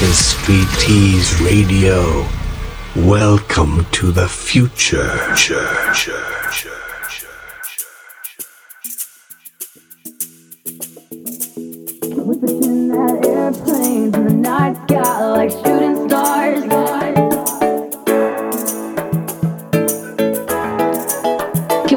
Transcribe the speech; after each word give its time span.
This 0.00 0.48
is 0.48 1.28
Street 1.28 1.40
Radio. 1.40 2.24
Welcome 2.94 3.84
to 3.90 4.12
the 4.12 4.28
future. 4.28 5.10
We 12.16 12.38
pretend 12.38 12.92
that 12.92 13.26
airplanes 13.26 14.14
in 14.14 14.24
the 14.24 14.34
night 14.34 14.76
sky 14.88 15.26
like 15.30 15.50
shooting 15.50 16.08
stars. 16.08 17.27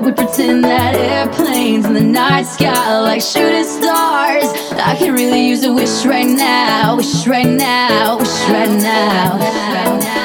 We 0.02 0.12
pretend 0.12 0.64
that 0.64 0.96
airplanes 0.96 1.86
in 1.86 1.94
the 1.94 2.02
night 2.02 2.44
sky 2.44 3.00
like 3.02 3.22
shooting 3.22 3.64
stars? 3.64 4.46
I 4.74 4.96
can 4.98 5.14
really 5.14 5.48
use 5.48 5.64
a 5.64 5.72
wish 5.72 6.06
right 6.06 6.26
now, 6.26 6.98
wish 6.98 7.28
right 7.28 7.46
now, 7.46 8.18
wish 8.18 8.50
right 8.50 8.70
now, 8.70 9.38
wish 9.38 9.48
right 9.48 10.02
now, 10.02 10.21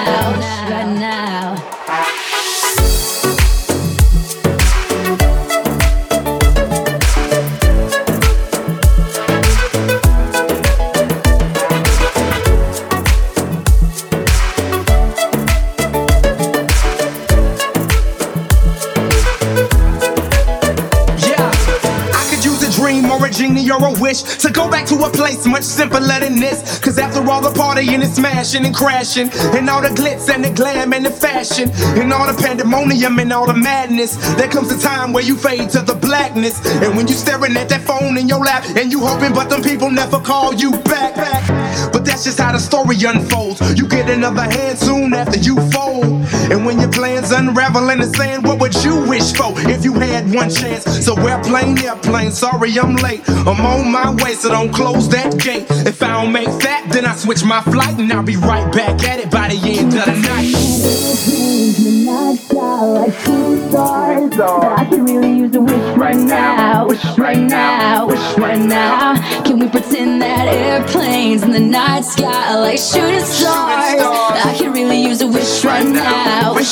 wish 24.06 24.22
to 24.22 24.52
go 24.52 24.70
back 24.70 24.86
to 24.86 24.94
a 25.02 25.10
place 25.10 25.44
much 25.46 25.64
simpler 25.64 26.20
than 26.20 26.38
this. 26.38 26.78
Cause 26.78 26.96
after 26.96 27.28
all 27.28 27.42
the 27.42 27.50
partying 27.50 28.02
and 28.04 28.12
smashing 28.12 28.64
and 28.64 28.72
crashing, 28.72 29.28
and 29.56 29.68
all 29.68 29.82
the 29.82 29.88
glitz 29.88 30.32
and 30.32 30.44
the 30.44 30.50
glam 30.50 30.92
and 30.92 31.04
the 31.04 31.10
fashion, 31.10 31.70
and 31.98 32.12
all 32.12 32.32
the 32.32 32.40
pandemonium 32.40 33.18
and 33.18 33.32
all 33.32 33.48
the 33.48 33.58
madness, 33.70 34.14
there 34.36 34.48
comes 34.48 34.70
a 34.70 34.78
time 34.78 35.12
where 35.12 35.24
you 35.24 35.36
fade 35.36 35.70
to 35.70 35.80
the 35.82 35.94
blackness. 35.94 36.64
And 36.82 36.96
when 36.96 37.08
you 37.08 37.14
staring 37.14 37.56
at 37.56 37.68
that 37.70 37.82
phone 37.82 38.16
in 38.16 38.28
your 38.28 38.38
lap, 38.38 38.62
and 38.76 38.92
you 38.92 39.00
hoping, 39.00 39.32
but 39.32 39.50
them 39.50 39.62
people 39.62 39.90
never 39.90 40.20
call 40.20 40.54
you 40.54 40.70
back. 40.70 41.16
But 41.92 42.04
that's 42.04 42.22
just 42.22 42.38
how 42.38 42.52
the 42.52 42.60
story 42.60 42.96
unfolds. 43.04 43.60
You 43.76 43.88
get 43.88 44.08
another 44.08 44.42
hand 44.42 44.78
soon 44.78 45.14
after 45.14 45.38
you 45.40 45.56
fold. 45.72 46.22
And 46.50 46.64
when 46.64 46.78
your 46.80 46.90
plans 46.90 47.32
unravel 47.32 47.90
in 47.90 47.98
the 47.98 48.06
sand, 48.06 48.44
what 48.44 48.60
would 48.60 48.74
you 48.84 49.04
wish 49.08 49.32
for 49.32 49.52
if 49.68 49.84
you 49.84 49.94
had 49.94 50.32
one 50.32 50.50
chance? 50.50 50.84
So 51.04 51.14
airplane, 51.26 51.78
airplane, 51.78 52.30
sorry 52.30 52.78
I'm 52.78 52.96
late. 52.96 53.22
I'm 53.28 53.60
on 53.64 53.90
my 53.90 54.14
way, 54.22 54.34
so 54.34 54.48
don't 54.50 54.72
close 54.72 55.08
that 55.10 55.38
gate. 55.38 55.66
If 55.86 56.02
I 56.02 56.22
don't 56.22 56.32
make 56.32 56.48
that, 56.60 56.88
then 56.90 57.04
I 57.04 57.14
switch 57.16 57.44
my 57.44 57.60
flight 57.62 57.98
and 57.98 58.12
I'll 58.12 58.22
be 58.22 58.36
right 58.36 58.70
back 58.72 59.02
at 59.04 59.20
it 59.20 59.30
by 59.30 59.48
the 59.48 59.58
end 59.78 59.94
of 59.94 60.04
the 60.04 60.16
night. 60.28 61.56
like 62.82 63.12
shooting 63.12 63.68
stars. 63.68 64.40
I 64.40 64.84
can 64.88 65.04
really 65.04 65.38
use 65.38 65.54
a 65.54 65.60
wish 65.60 65.96
right 65.96 66.16
now, 66.16 66.86
wish 66.86 67.04
right 67.18 67.38
now, 67.38 68.06
wish 68.06 68.38
right 68.38 68.60
now. 68.60 69.14
Can 69.42 69.58
we 69.58 69.68
pretend 69.68 70.22
that 70.22 70.48
airplanes 70.48 71.42
in 71.42 71.52
the 71.52 71.60
night 71.60 72.04
sky 72.04 72.54
like 72.56 72.78
shooting 72.78 73.20
stars? 73.20 74.00
I 74.44 74.54
can 74.56 74.72
really 74.72 75.02
use 75.02 75.20
a 75.20 75.26
wish 75.26 75.64
right 75.64 75.86
now, 75.86 76.35
wish 76.44 76.65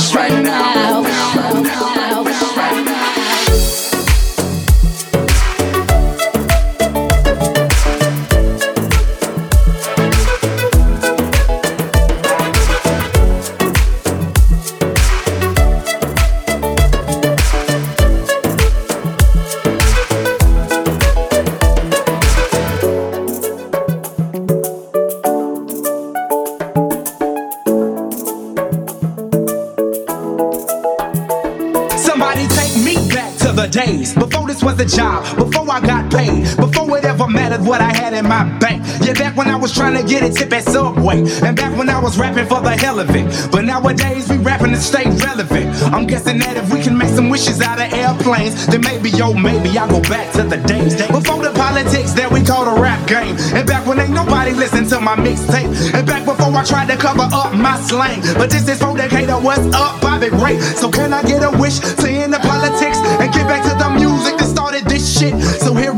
trying 39.95 40.07
to 40.07 40.13
get 40.13 40.23
a 40.23 40.33
tip 40.33 40.53
at 40.53 40.65
Subway, 40.65 41.19
and 41.43 41.57
back 41.57 41.77
when 41.77 41.89
I 41.89 42.01
was 42.01 42.19
rapping 42.19 42.47
for 42.47 42.61
the 42.61 42.71
hell 42.71 42.99
of 42.99 43.11
it. 43.15 43.51
But 43.51 43.65
nowadays 43.65 44.29
we 44.29 44.39
rapping 44.39 44.71
to 44.71 44.77
stay 44.77 45.05
relevant. 45.05 45.71
I'm 45.93 46.07
guessing 46.07 46.39
that 46.39 46.57
if 46.57 46.73
we 46.73 46.83
can 46.83 46.97
make 46.97 47.11
some 47.11 47.29
wishes 47.29 47.61
out 47.61 47.81
of 47.81 47.93
airplanes, 47.93 48.67
then 48.67 48.81
maybe, 48.81 49.11
yo, 49.11 49.33
maybe 49.33 49.77
I'll 49.79 49.89
go 49.89 50.01
back 50.03 50.33
to 50.33 50.43
the 50.43 50.57
days 50.57 50.95
before 50.97 51.43
the 51.43 51.53
politics 51.55 52.13
that 52.15 52.31
we 52.31 52.43
call 52.43 52.65
the 52.65 52.81
rap 52.81 53.07
game, 53.07 53.37
and 53.55 53.67
back 53.67 53.87
when 53.87 54.01
ain't 54.01 54.11
nobody 54.11 54.53
listened 54.53 54.89
to 54.91 55.01
my 55.01 55.17
mixtape, 55.17 55.71
and 55.95 56.07
back 56.07 56.25
before 56.25 56.53
I 56.55 56.65
tried 56.65 56.89
to 56.89 56.97
cover 56.97 57.29
up 57.31 57.55
my 57.55 57.79
slang. 57.81 58.21
But 58.35 58.51
this 58.51 58.69
is 58.69 58.81
for 58.81 58.97
Decatur, 58.97 59.39
what's 59.39 59.67
up, 59.75 60.01
Bobby 60.01 60.31
Ray? 60.31 60.59
So 60.61 60.91
can 60.91 61.13
I 61.13 61.23
get 61.23 61.43
a 61.43 61.51
wish 61.59 61.79
to 61.79 62.09
end 62.09 62.33
the 62.33 62.41
politics 62.41 62.99
and 62.99 63.33
get 63.33 63.47
back 63.47 63.63
to 63.71 63.75
the 63.79 63.91
music 63.91 64.39
that 64.39 64.49
started 64.49 64.85
this 64.87 65.05
shit? 65.07 65.35
So 65.63 65.75
here 65.75 65.94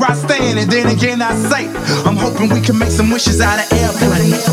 I 0.56 0.61
stand, 0.61 0.72
and 0.72 0.72
then 0.72 0.97
again 0.97 1.22
I 1.22 1.34
say, 1.34 1.69
I'm 2.09 2.17
hoping 2.17 2.49
we 2.49 2.61
can 2.61 2.78
make 2.78 2.91
some 2.91 3.11
wishes 3.11 3.41
out 3.41 3.59
of 3.59 3.72
airplanes. 3.72 4.47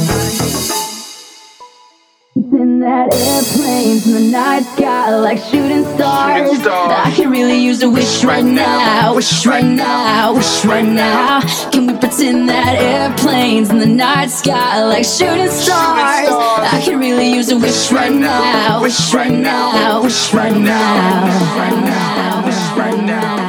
In 2.36 2.80
that 2.80 3.14
airplanes 3.14 4.08
in 4.08 4.14
the 4.14 4.32
night 4.32 4.64
sky 4.64 5.16
like 5.18 5.40
shooting 5.40 5.84
stars. 5.96 6.66
I 6.66 7.12
can 7.16 7.30
really 7.30 7.64
use 7.64 7.82
a 7.84 7.90
wish 7.90 8.24
right 8.24 8.44
now, 8.44 9.16
wish 9.16 9.46
right 9.46 9.64
now, 9.64 10.34
wish 10.34 10.66
right 10.66 10.86
now. 10.86 11.42
Can 11.72 11.88
we 11.88 11.94
pretend 11.98 12.50
that 12.50 12.76
airplanes 12.80 13.70
in 13.70 13.80
the 13.80 13.86
night 13.86 14.30
sky 14.30 14.84
like 14.84 15.06
shooting 15.06 15.50
stars? 15.50 16.30
I 16.30 16.82
can 16.84 17.00
really 17.00 17.34
use 17.34 17.50
a 17.50 17.58
wish 17.58 17.92
right 17.92 18.12
now, 18.12 18.82
wish 18.82 19.14
right 19.14 19.32
now, 19.32 20.02
wish 20.04 20.34
right 20.34 20.58
now, 20.58 21.24
wish 21.26 21.56
right 21.56 21.84
now, 21.84 22.46
wish 22.46 22.78
right 22.78 23.06
now. 23.06 23.43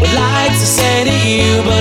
Would 0.00 0.14
like 0.14 0.52
to 0.52 0.66
say 0.66 1.04
to 1.04 1.16
you, 1.28 1.62
but 1.62 1.79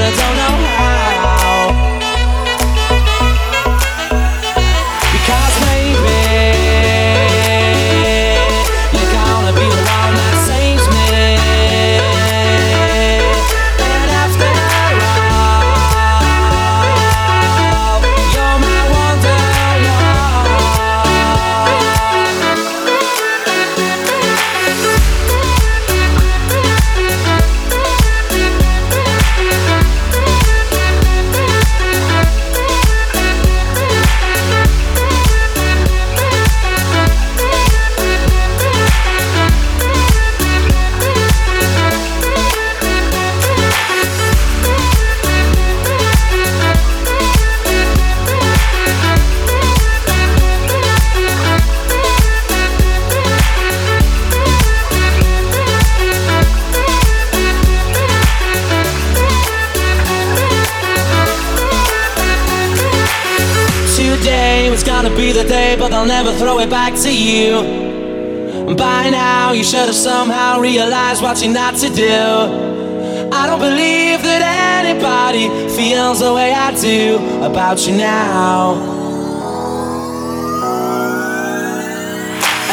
back 66.90 67.02
to 67.02 67.16
you. 67.16 68.76
By 68.76 69.10
now, 69.10 69.52
you 69.52 69.64
should 69.64 69.88
have 69.88 69.96
somehow 69.96 70.60
realized 70.60 71.22
what 71.22 71.42
you're 71.44 71.54
not 71.54 71.76
to 71.76 71.90
do. 71.90 73.30
I 73.32 73.46
don't 73.48 73.60
believe 73.60 74.22
that 74.24 74.42
anybody 74.82 75.50
feels 75.76 76.20
the 76.20 76.34
way 76.34 76.52
I 76.52 76.74
do 76.74 77.18
about 77.44 77.86
you 77.86 77.96
now. 77.96 78.74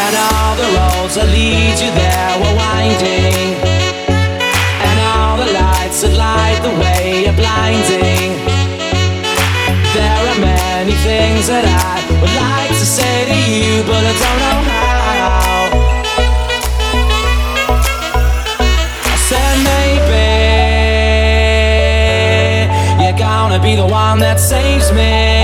And 0.05 0.15
all 0.29 0.53
the 0.63 0.69
roads 0.79 1.15
that 1.17 1.29
lead 1.37 1.77
you 1.83 1.91
there 2.01 2.33
were 2.41 2.55
winding. 2.65 3.53
And 4.89 4.97
all 5.13 5.37
the 5.45 5.53
lights 5.53 6.01
that 6.03 6.15
light 6.17 6.61
the 6.63 6.75
way 6.81 7.29
are 7.29 7.37
blinding. 7.37 8.31
There 9.93 10.23
are 10.31 10.41
many 10.41 10.93
things 11.05 11.49
that 11.49 11.65
I 11.65 11.76
but 13.87 14.03
I 14.03 14.13
don't 14.23 14.39
know 14.43 14.59
how. 14.67 15.71
I 19.05 19.17
said 19.29 19.57
maybe 19.71 20.27
you're 23.03 23.19
gonna 23.19 23.61
be 23.63 23.77
the 23.77 23.87
one 23.87 24.19
that 24.19 24.41
saves 24.41 24.91
me. 24.93 25.36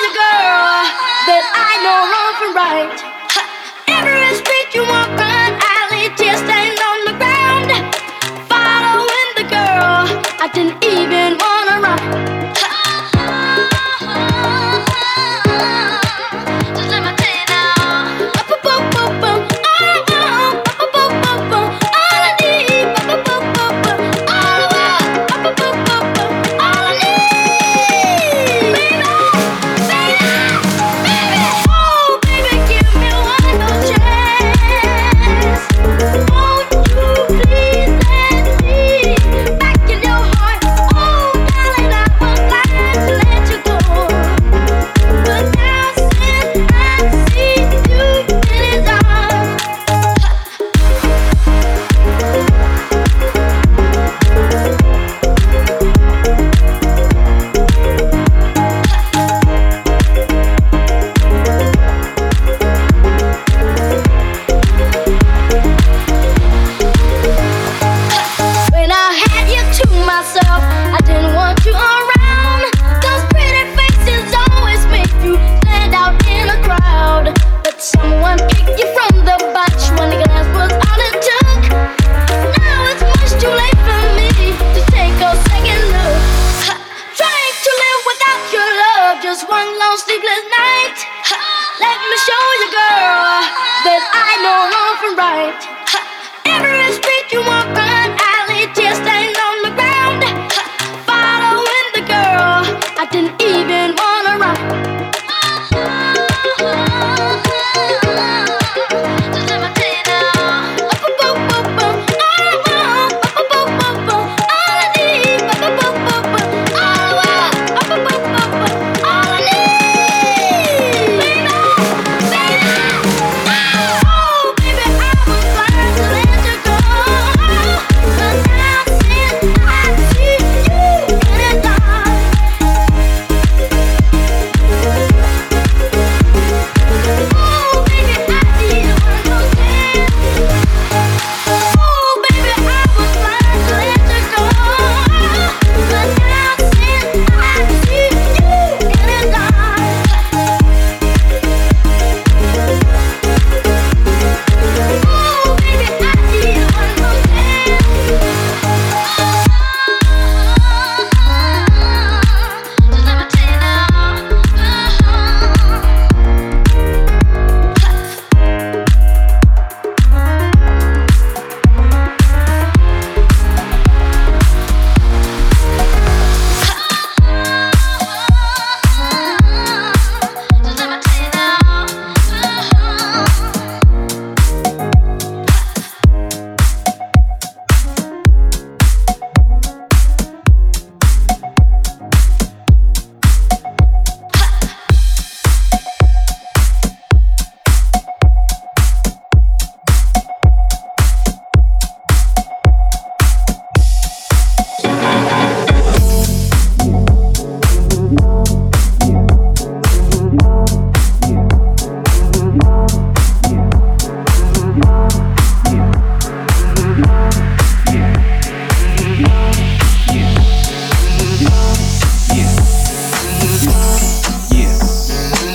She's 0.00 0.12
a 0.12 0.16
girl 0.16 0.64
uh, 0.64 0.88
that 1.28 1.44
I 1.52 1.72
know 1.84 2.00
wrong 2.08 2.32
from 2.40 2.52
right. 2.56 2.96
Every 3.84 4.32
street 4.40 4.72
you 4.72 4.80
walk 4.80 5.12
on, 5.12 5.50
alley 5.60 6.08
just 6.16 6.48
ain't 6.48 6.80
on 6.80 7.04
the 7.04 7.16
ground. 7.20 7.68
Following 8.48 9.30
the 9.36 9.44
girl, 9.44 10.08
I 10.40 10.48
didn't 10.54 10.82
even 10.82 11.36
wanna 11.36 11.84
run. 11.84 12.39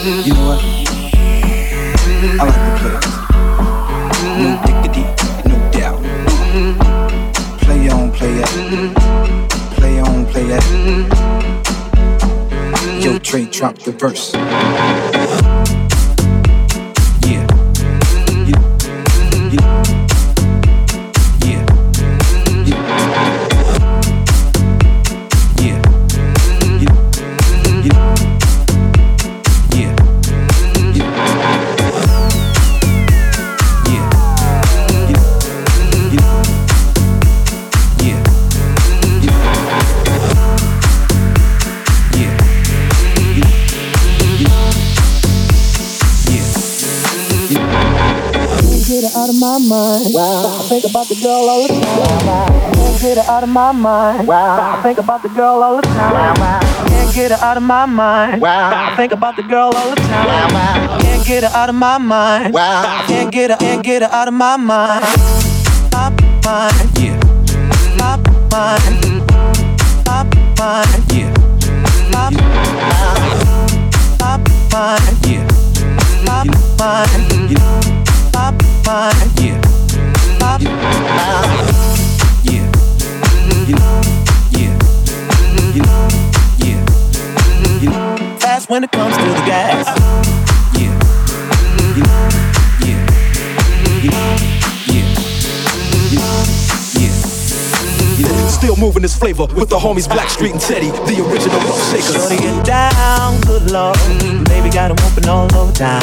You 0.06 0.36
know 0.36 0.46
what? 0.46 0.62
I 2.38 2.44
like 2.46 2.62
the 2.62 2.72
players. 2.80 3.08
No 4.38 4.50
diggity, 4.68 5.04
no 5.50 5.56
doubt. 5.72 6.00
Play 7.62 7.90
on, 7.90 8.12
play 8.12 8.36
out. 8.44 8.54
Play 9.74 10.00
on, 10.00 10.26
play 10.28 10.48
out. 10.54 10.64
Yo, 13.04 13.18
Dre 13.18 13.46
drop 13.46 13.80
the 13.80 13.94
verse. 13.94 14.36
About 51.06 51.18
the 51.18 51.24
girl 51.24 51.50
all 51.50 51.68
the 51.68 51.74
time. 51.74 52.74
Can't 52.74 53.02
get 53.02 53.18
her 53.18 53.32
out 53.32 53.44
of 53.44 53.50
my 53.50 53.72
mind. 53.72 54.30
I 54.30 54.82
think 54.82 54.98
about 54.98 55.22
the 55.22 55.30
girl 55.30 55.62
all 55.62 55.76
the 55.76 55.82
time. 55.84 56.36
Can't 56.88 57.14
get 57.14 57.32
her 57.32 57.38
out 57.46 57.58
of 57.58 57.64
my 57.64 57.86
mind. 57.86 58.44
I 58.44 58.96
think 58.96 59.12
about 59.12 59.36
the 59.36 59.44
girl 59.44 59.72
all 59.76 59.90
the 59.90 59.96
time. 59.96 61.00
Can't 61.02 61.26
get 61.26 61.44
her 61.44 61.50
out 61.56 61.70
of 61.70 61.76
my 61.76 61.98
mind. 61.98 62.56
Can't 62.56 63.32
get 63.32 63.52
her, 63.52 63.58
can't 63.58 63.84
get 63.84 64.02
her 64.02 64.10
out 64.12 64.28
of 64.28 64.34
my 64.34 64.58
mind. 64.58 65.06
My 65.92 66.10
mind, 66.44 67.00
yeah. 67.00 67.20
My 68.00 68.18
mind, 68.52 69.30
my 70.06 70.24
mind, 70.58 71.14
yeah. 71.14 71.34
My 72.12 72.30
mind, 72.32 73.46
yeah. 75.28 75.46
My 76.26 76.44
mind, 76.80 77.20
my 78.34 78.52
mind, 78.86 79.40
yeah. 79.40 79.55
Fast 88.40 88.70
when 88.70 88.84
it 88.84 88.92
comes 88.92 89.18
to 89.18 89.24
the 89.24 89.44
gas. 89.46 90.15
Still 98.56 98.78
moving 98.78 99.02
this 99.02 99.18
flavor 99.20 99.48
with 99.54 99.68
the 99.68 99.76
homies 99.76 100.08
Blackstreet 100.08 100.52
and 100.52 100.62
Teddy, 100.62 100.90
the 101.12 101.20
original 101.28 101.60
rough 101.68 101.92
shakers. 101.92 102.16
Shorty 102.16 102.38
get 102.38 102.66
down, 102.66 103.42
good 103.42 103.70
lord. 103.70 104.00
Baby 104.48 104.70
got 104.72 104.92
him 104.92 104.98
whooping 105.04 105.28
all 105.28 105.54
over 105.54 105.74
town. 105.74 106.02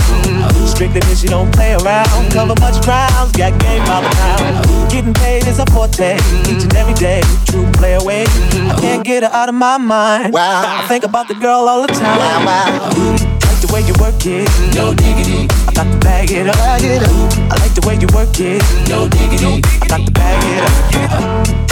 Strictly 0.68 1.00
bitch, 1.00 1.22
she 1.22 1.28
don't 1.28 1.50
play 1.54 1.72
around. 1.72 2.30
Cover 2.30 2.54
much 2.60 2.84
grounds, 2.84 3.32
got 3.32 3.58
game 3.58 3.80
all 3.88 4.02
the 4.02 4.12
time. 4.20 4.88
Getting 4.90 5.14
paid 5.14 5.46
is 5.46 5.58
a 5.60 5.66
forte, 5.72 6.20
each 6.44 6.62
and 6.62 6.76
every 6.76 6.94
day. 6.94 7.22
True 7.46 7.64
play 7.72 7.94
away. 7.94 8.26
I 8.68 8.76
can't 8.78 9.02
get 9.02 9.22
her 9.22 9.30
out 9.32 9.48
of 9.48 9.54
my 9.54 9.78
mind. 9.78 10.34
Wow. 10.34 10.84
I 10.84 10.86
think 10.88 11.04
about 11.04 11.28
the 11.28 11.34
girl 11.34 11.66
all 11.66 11.80
the 11.80 11.88
time. 11.88 12.18
Wow, 12.18 12.44
wow 12.44 13.38
like 13.48 13.60
the 13.60 13.72
way 13.72 13.80
you 13.80 13.94
work 13.98 14.26
it. 14.26 14.48
No 14.74 14.94
diggity. 14.94 15.48
I 15.68 15.72
got 15.72 15.90
to 15.90 15.98
bag 15.98 16.30
it 16.30 16.46
up. 16.46 16.56
Bag 16.56 16.84
it 16.84 17.02
up. 17.02 17.52
I 17.52 17.56
like 17.60 17.74
the 17.74 17.84
way 17.86 17.96
you 17.96 18.08
work 18.14 18.38
it. 18.40 18.62
No 18.88 19.08
diggity. 19.08 19.62
I 19.80 19.86
got 19.88 20.06
to 20.06 20.12
bag 20.12 20.42
it 20.44 21.60
up 21.62 21.71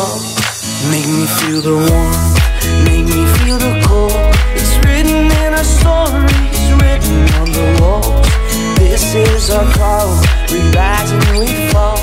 Make 0.00 1.06
me 1.06 1.26
feel 1.26 1.60
the 1.60 1.76
warmth, 1.76 2.34
make 2.88 3.04
me 3.04 3.22
feel 3.36 3.58
the 3.58 3.84
cold. 3.86 4.12
It's 4.56 4.74
written 4.78 5.28
in 5.28 5.52
our 5.52 5.62
stories, 5.62 6.72
written 6.80 7.20
on 7.36 7.52
the 7.52 7.66
walls. 7.82 8.26
This 8.78 9.14
is 9.14 9.50
our 9.50 9.70
call. 9.74 10.08
We 10.50 10.60
rise 10.72 11.12
and 11.12 11.38
we 11.38 11.68
fall. 11.68 11.99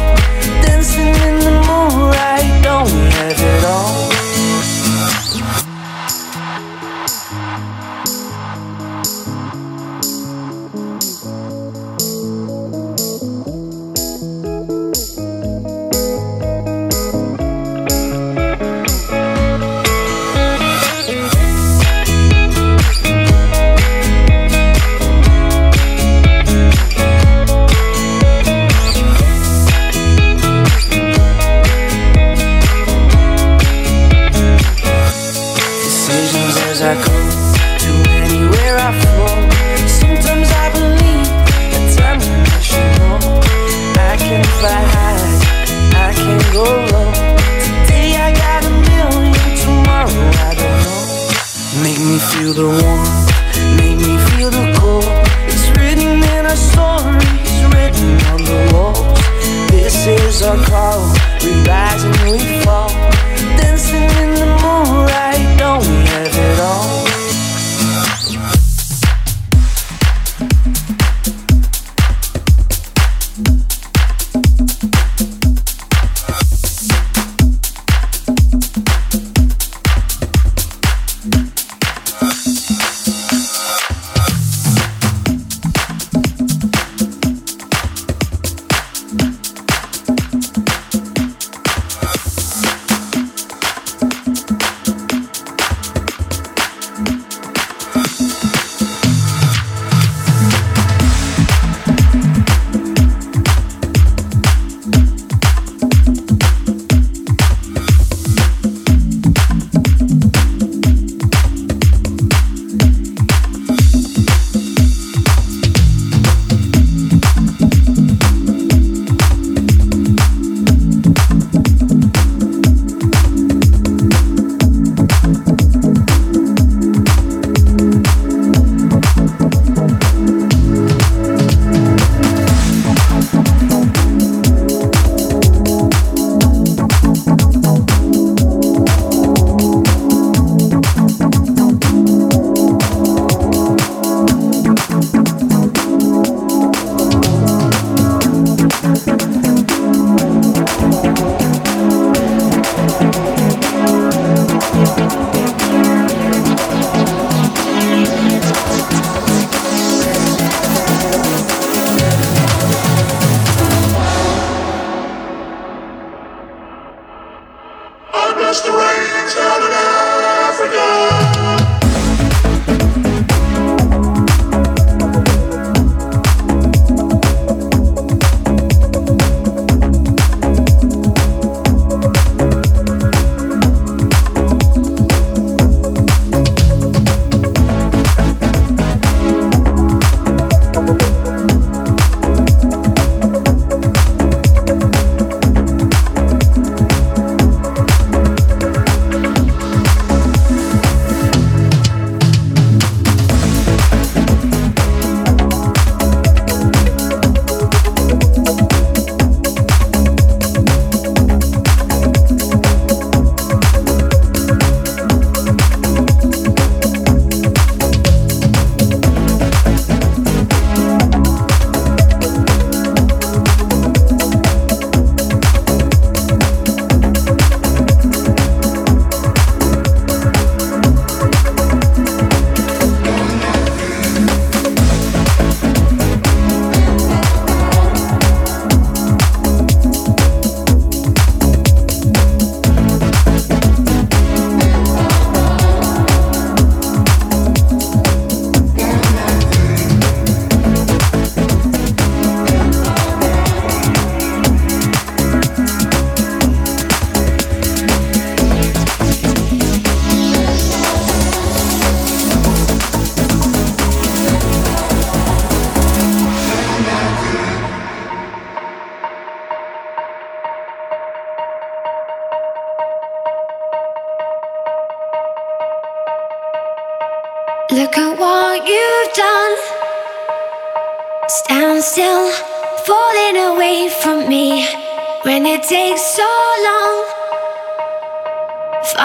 We 288.98 289.04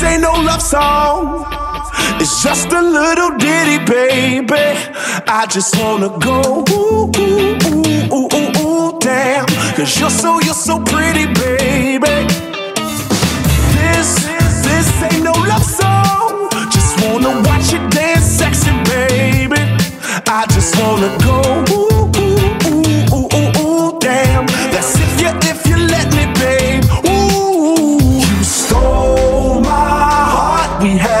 this 0.00 0.12
ain't 0.12 0.22
no 0.22 0.32
love 0.32 0.62
song. 0.62 1.44
It's 2.20 2.40
just 2.42 2.70
a 2.72 2.80
little 2.80 3.36
ditty, 3.36 3.84
baby. 3.84 4.54
I 5.26 5.46
just 5.50 5.76
wanna 5.76 6.10
go 6.20 6.64
ooh, 6.70 7.10
ooh, 7.18 7.58
ooh, 7.66 8.14
ooh, 8.14 8.28
ooh, 8.32 8.60
ooh, 8.62 8.98
damn. 9.00 9.46
Cause 9.74 9.98
you're 9.98 10.10
so, 10.10 10.40
you're 10.40 10.54
so 10.54 10.78
pretty, 10.84 11.26
baby. 11.26 12.16
This, 13.74 14.22
is, 14.22 14.62
this 14.62 15.02
ain't 15.02 15.24
no 15.24 15.32
love 15.32 15.64
song. 15.64 16.48
Just 16.70 16.92
wanna 17.04 17.42
watch 17.48 17.72
you 17.72 17.80
dance 17.90 18.24
sexy, 18.24 18.70
baby. 18.84 19.58
I 20.28 20.46
just 20.54 20.78
wanna 20.78 21.10
go 21.26 21.42
ooh, 21.74 22.17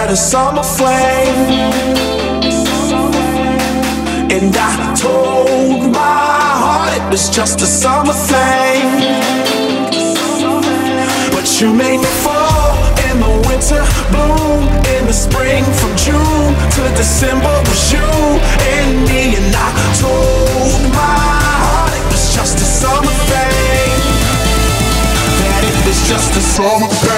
Had 0.08 0.14
a 0.14 0.16
summer 0.16 0.62
flame. 0.62 1.52
And 4.32 4.56
I 4.56 4.94
told 4.96 5.92
my 5.92 6.00
heart 6.00 6.96
it 6.96 7.10
was 7.10 7.28
just 7.28 7.60
a 7.60 7.66
summer 7.66 8.14
thing. 8.14 8.88
But 11.30 11.60
you 11.60 11.74
made 11.74 12.00
me 12.00 12.10
fall 12.24 12.72
in 13.04 13.20
the 13.20 13.32
winter, 13.48 13.84
bloom 14.08 14.64
in 14.96 15.04
the 15.04 15.12
spring. 15.12 15.62
From 15.76 15.92
June 16.00 16.56
to 16.56 16.82
December 16.96 17.52
was 17.68 17.92
you 17.92 18.08
and 18.80 19.04
me. 19.04 19.36
And 19.36 19.52
I 19.52 19.68
told 20.00 20.88
my 20.88 21.20
heart 21.68 21.92
it 21.92 22.06
was 22.08 22.32
just 22.34 22.56
a 22.56 22.68
summer 22.80 23.12
thing. 23.28 23.92
That 25.36 25.62
it 25.68 25.78
was 25.84 26.00
just 26.08 26.32
a 26.32 26.40
summer 26.40 26.88
thing. 26.88 27.17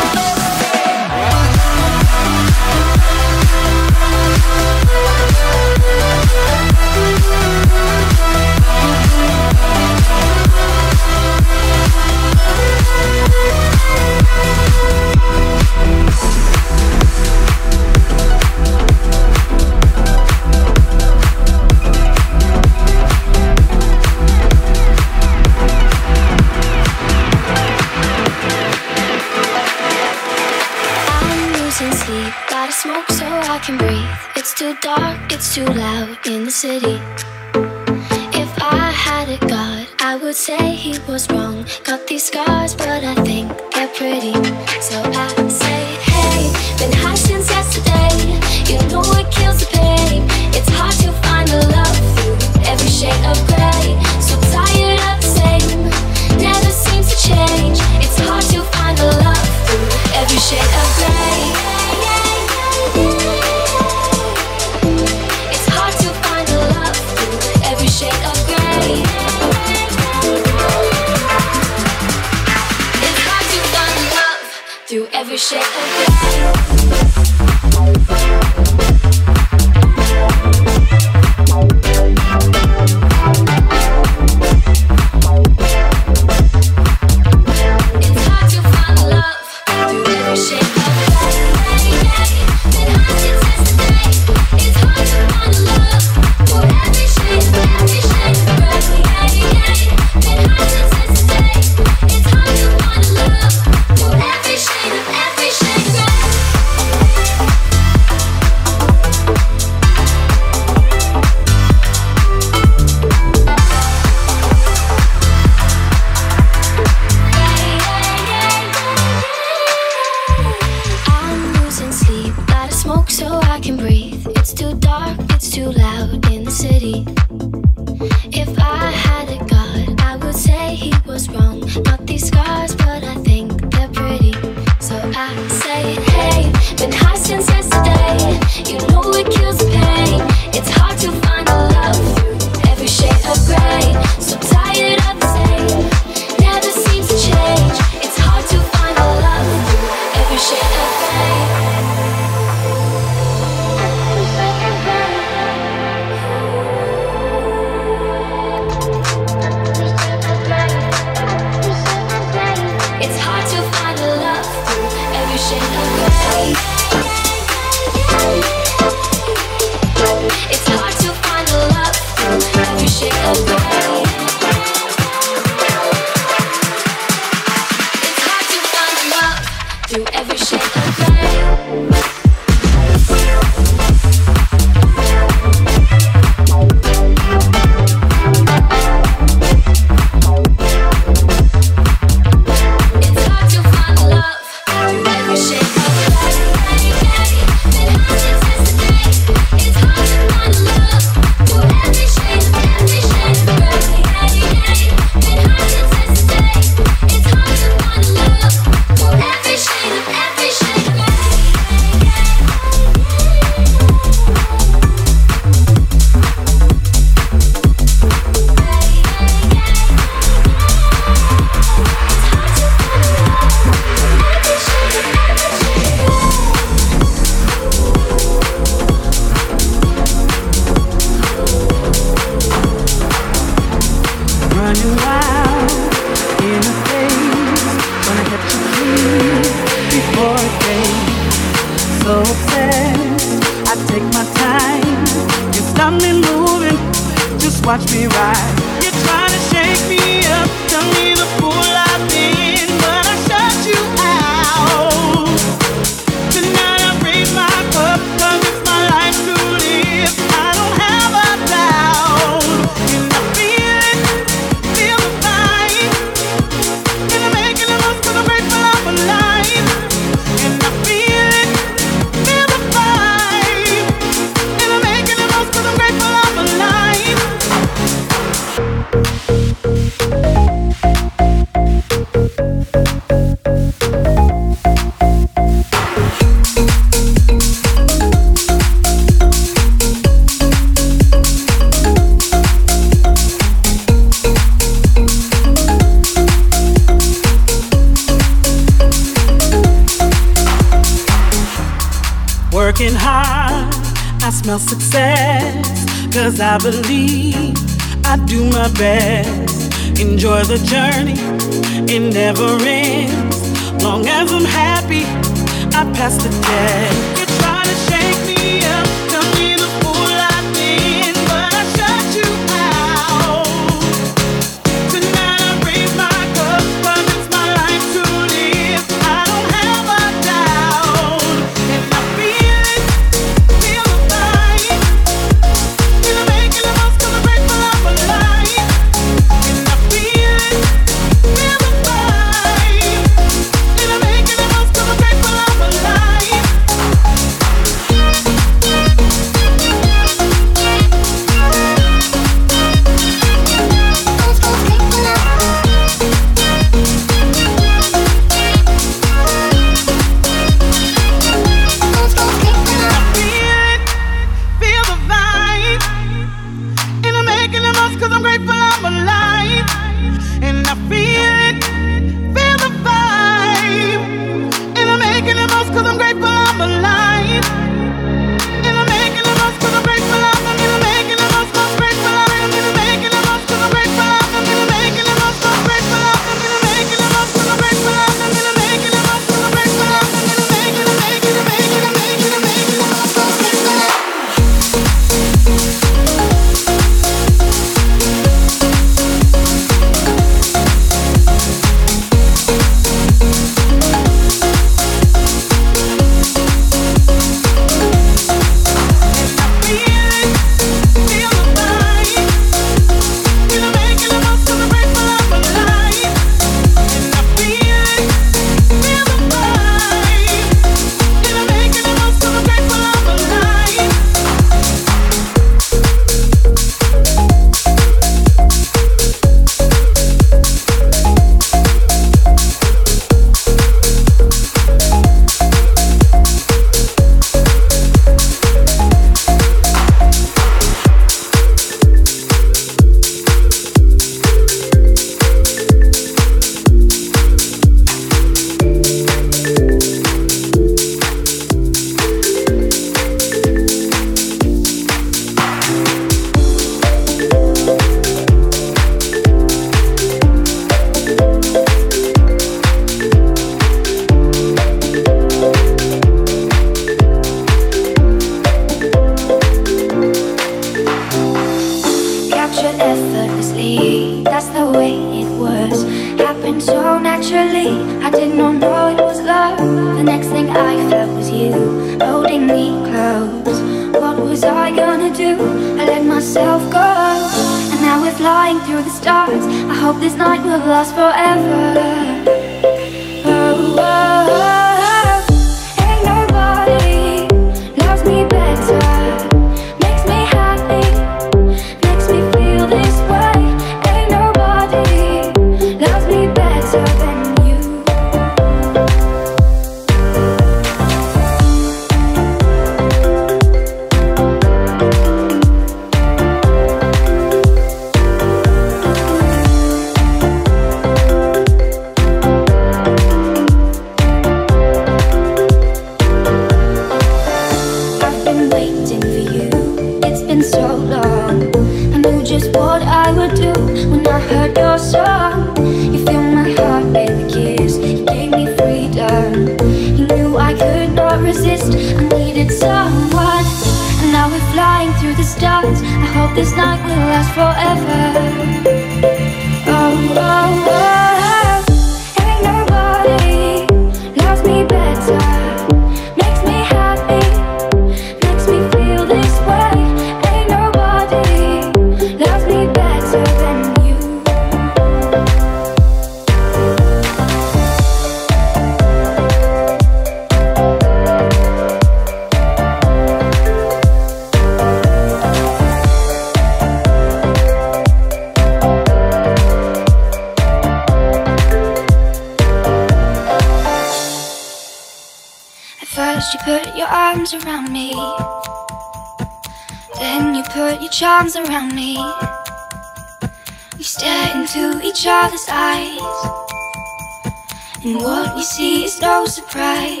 surprise. 599.28 600.00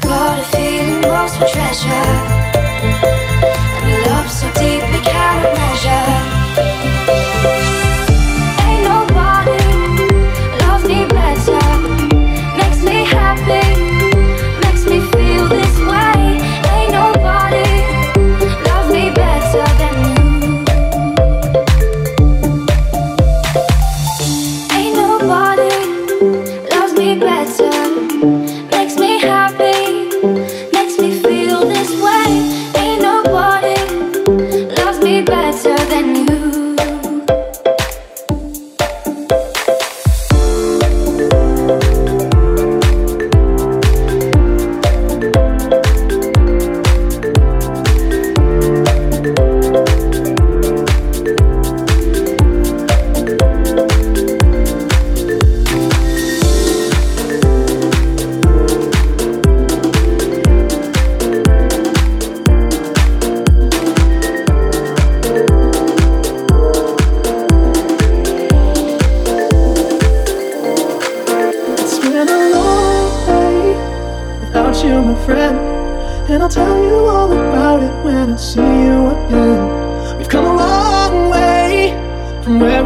Got 0.00 0.38
a 0.38 0.44
feeling 0.44 1.02
lost 1.02 1.36
for 1.36 1.46
treasure, 1.46 1.88
and 3.82 3.92
a 3.92 4.08
love 4.08 4.30
so 4.30 4.46
deep 4.54 4.82
we 4.92 5.00
cannot 5.04 5.52
measure. 5.54 6.97